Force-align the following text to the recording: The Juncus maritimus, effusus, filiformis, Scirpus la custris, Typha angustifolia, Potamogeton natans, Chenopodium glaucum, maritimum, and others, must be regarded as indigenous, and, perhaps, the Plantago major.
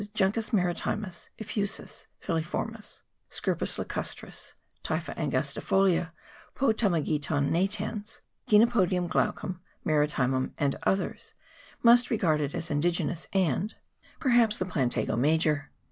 The 0.01 0.09
Juncus 0.15 0.49
maritimus, 0.51 1.29
effusus, 1.37 2.07
filiformis, 2.19 3.03
Scirpus 3.29 3.77
la 3.77 3.85
custris, 3.85 4.55
Typha 4.83 5.13
angustifolia, 5.15 6.09
Potamogeton 6.55 7.51
natans, 7.51 8.21
Chenopodium 8.49 9.07
glaucum, 9.07 9.59
maritimum, 9.85 10.55
and 10.57 10.75
others, 10.81 11.35
must 11.83 12.09
be 12.09 12.15
regarded 12.15 12.55
as 12.55 12.71
indigenous, 12.71 13.27
and, 13.31 13.75
perhaps, 14.19 14.57
the 14.57 14.65
Plantago 14.65 15.15
major. 15.15 15.69